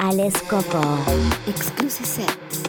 Alex 0.00 0.42
Coco. 0.42 0.80
Exclusive 1.48 2.06
sets. 2.06 2.68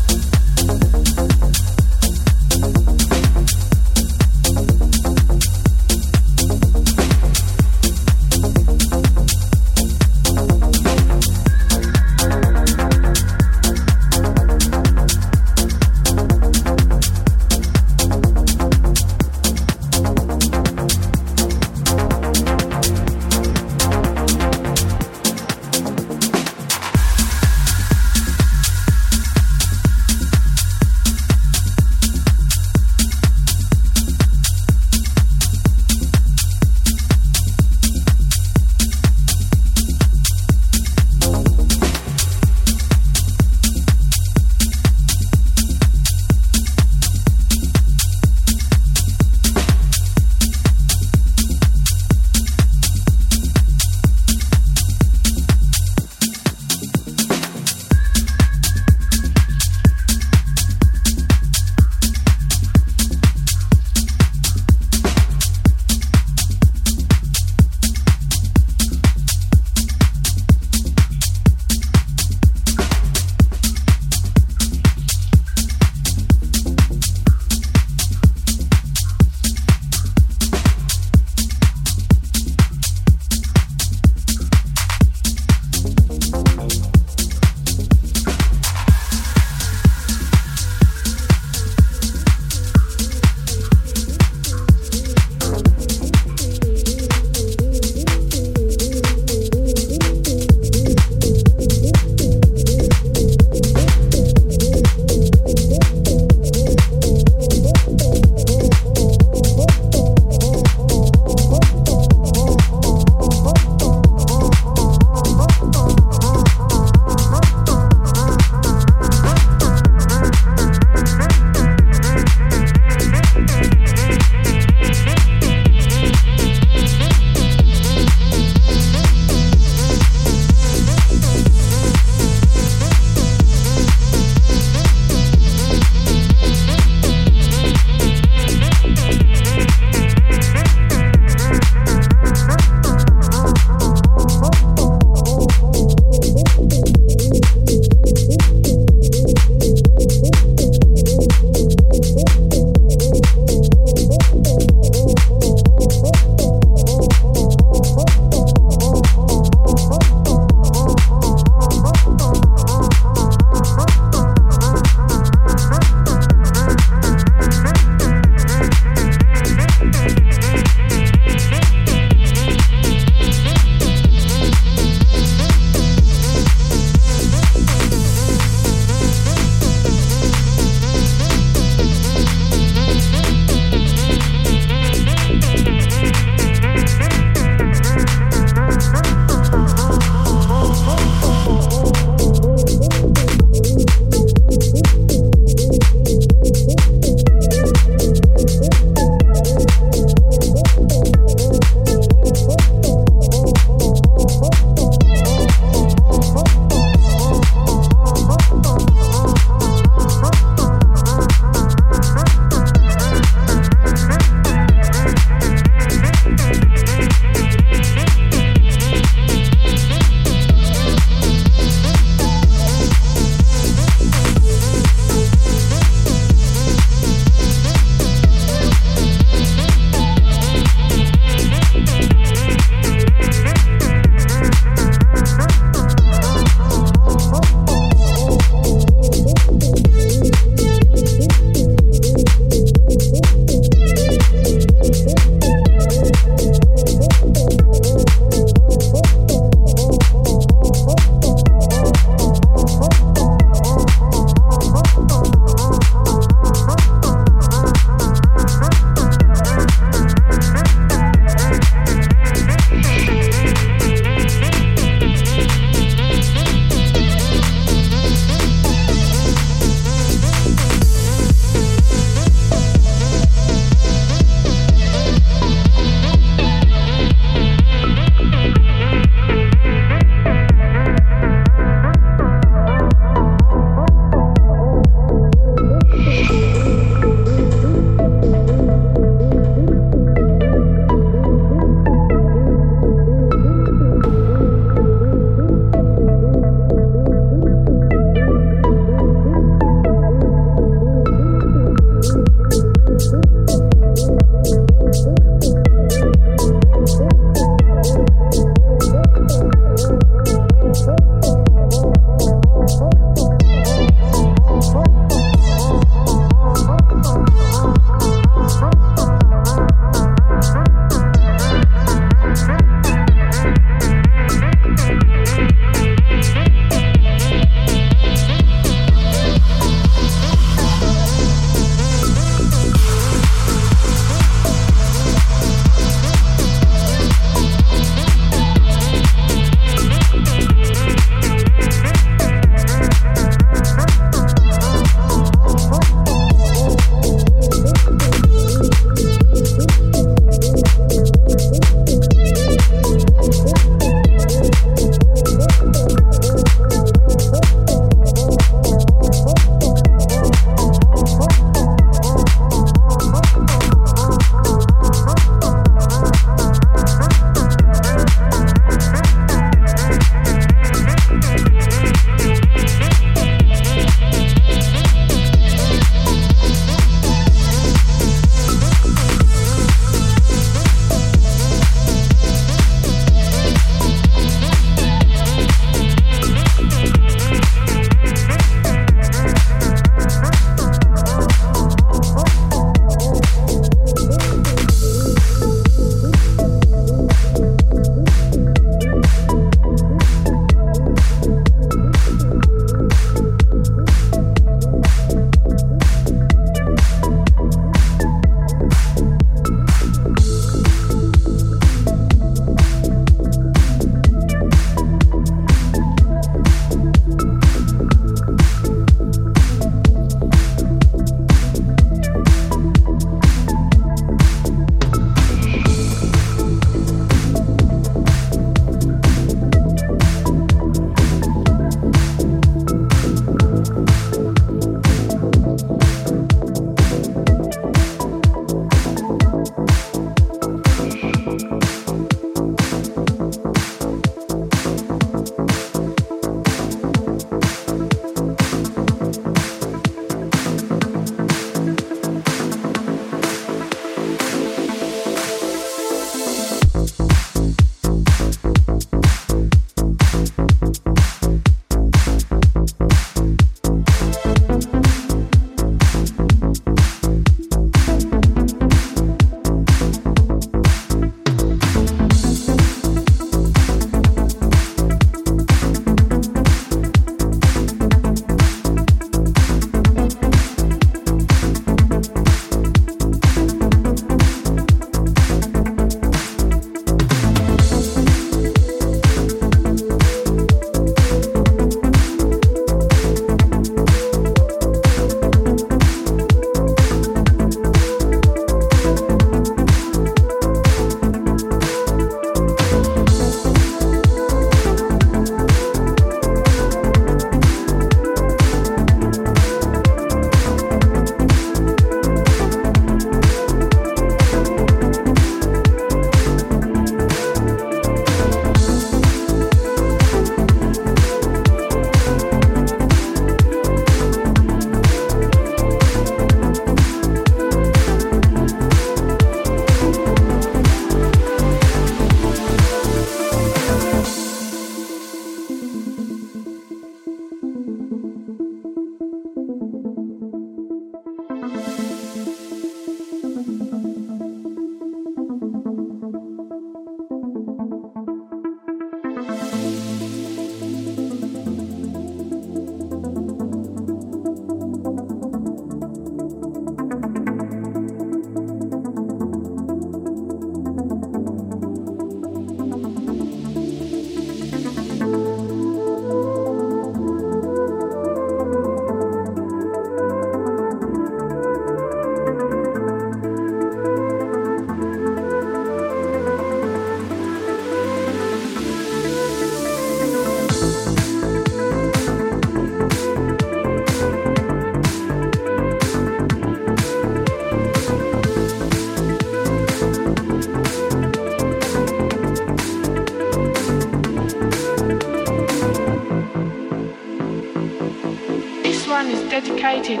Dedicated 599.60 600.00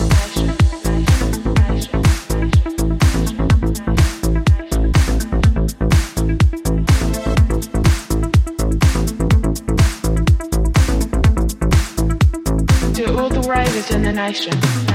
in 13.91 14.03
the 14.03 14.13
nation. 14.13 14.90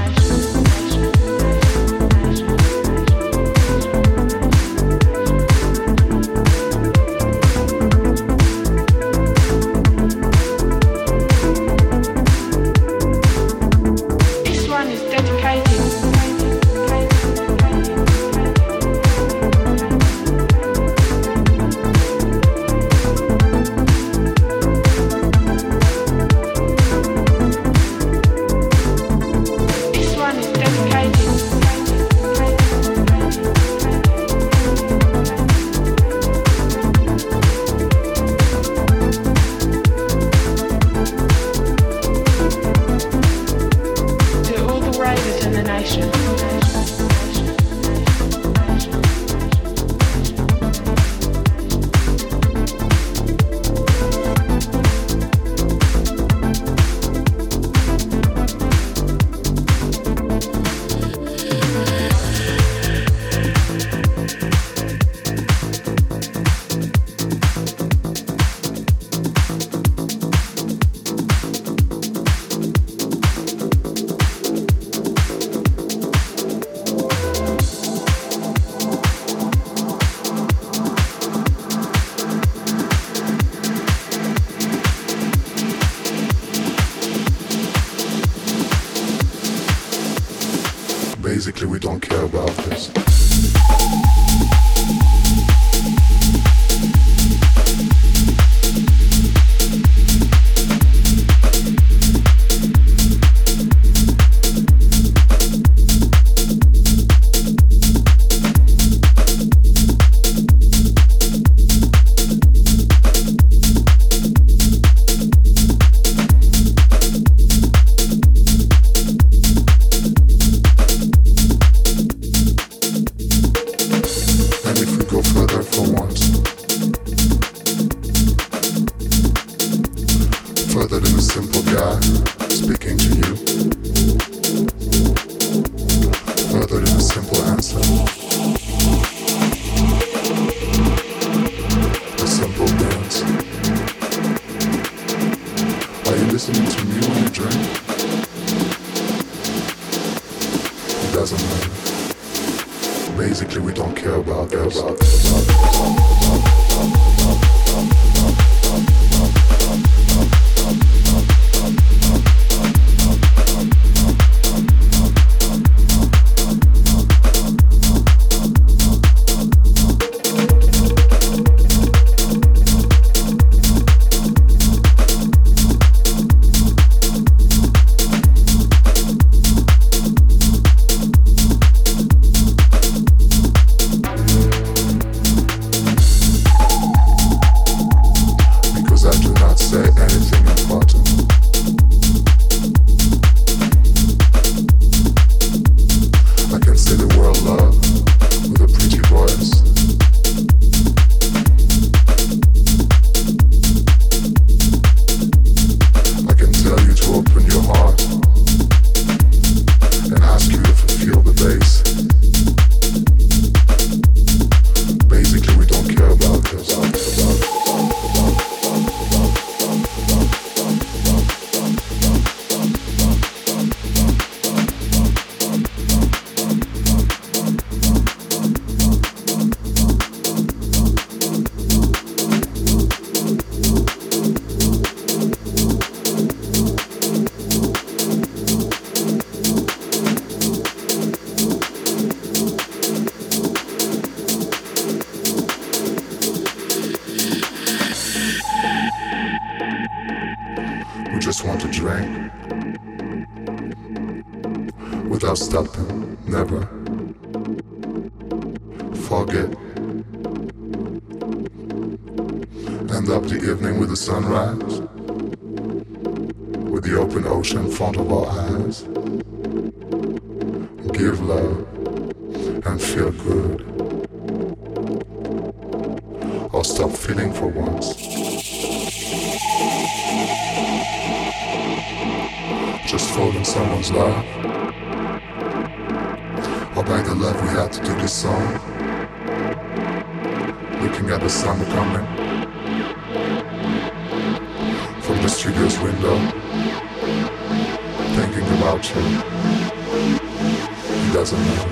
It 300.99 301.13
doesn't 301.13 301.39
matter. 301.39 301.69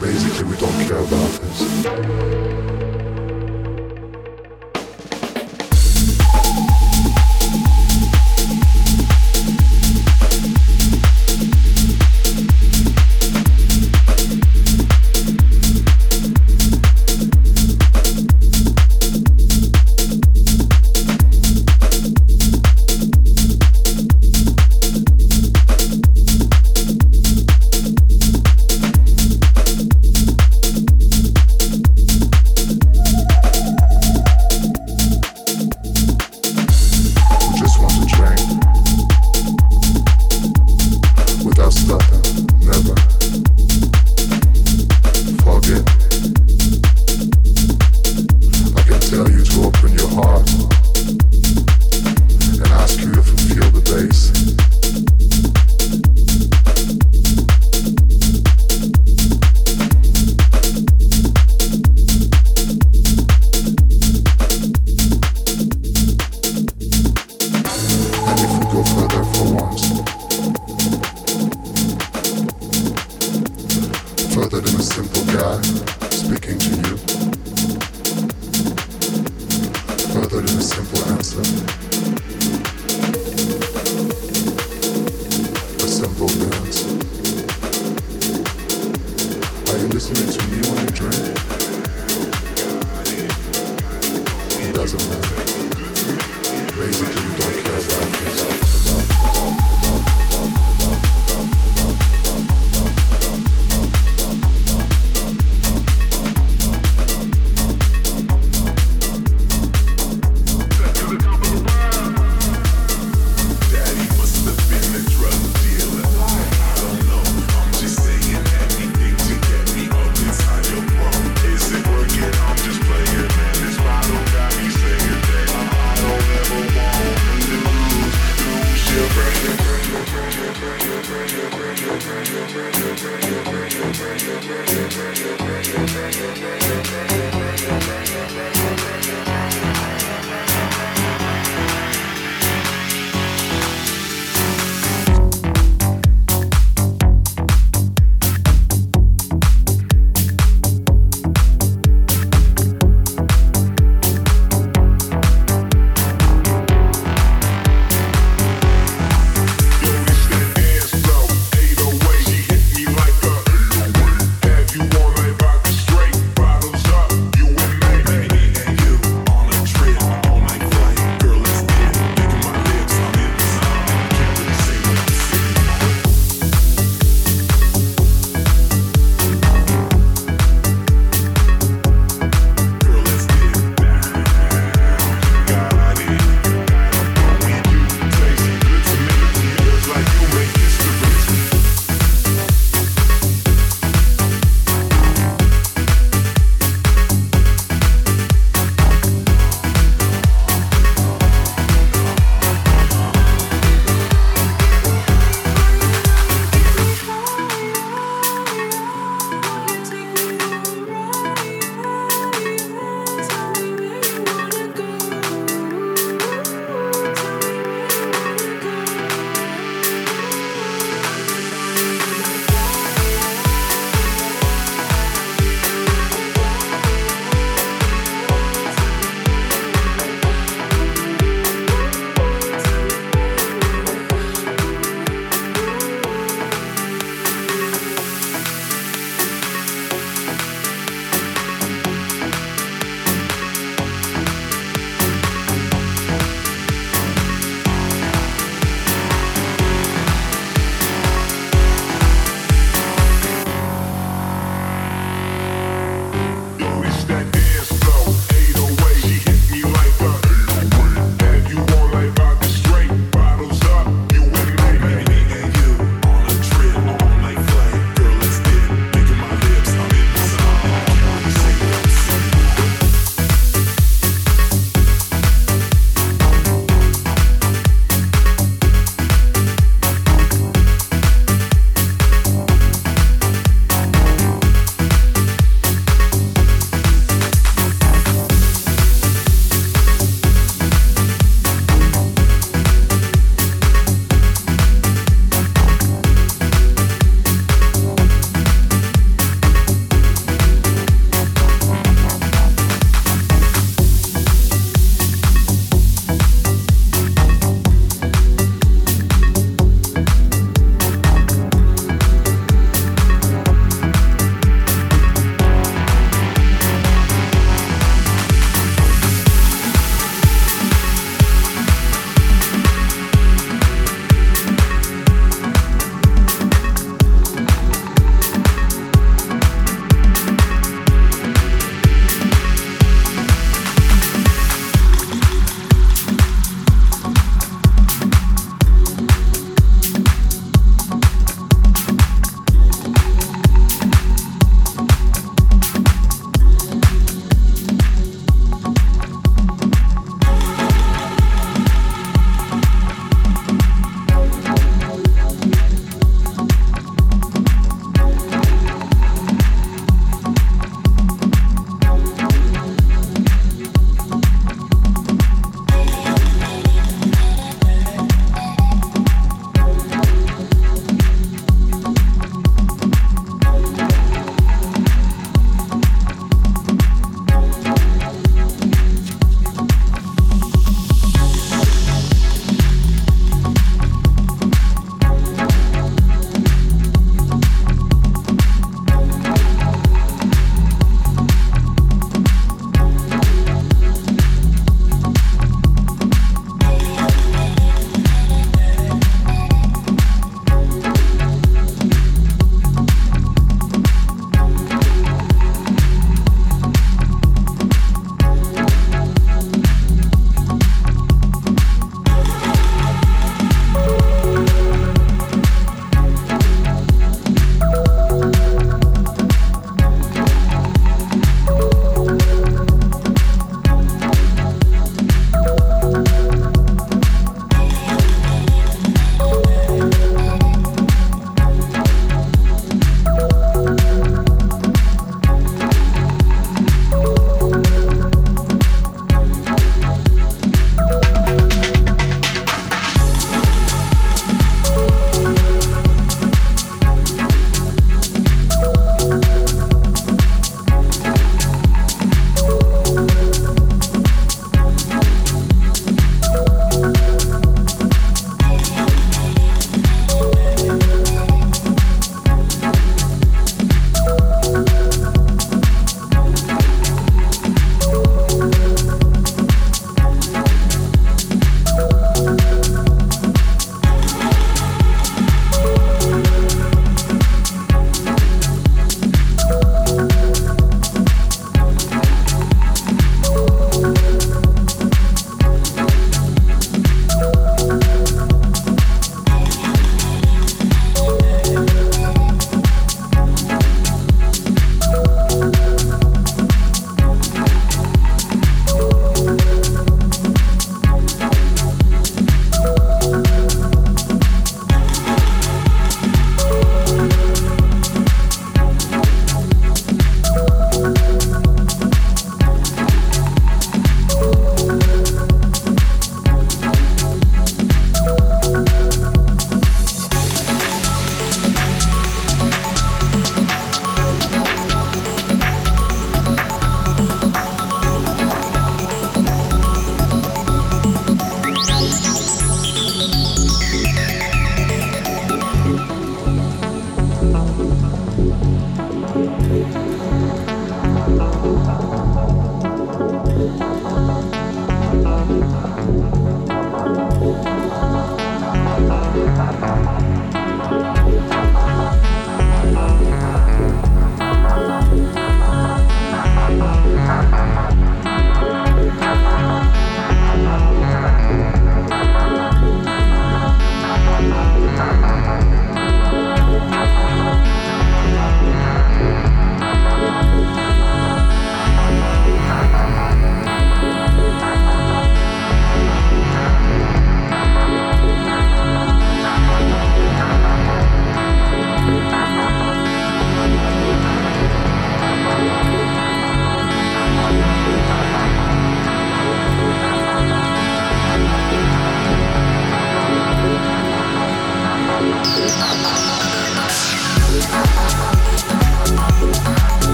Basically, 0.00 0.44
we 0.44 0.56
don't 0.56 0.86
care 0.86 0.98
about 0.98 1.30
this. 1.40 2.53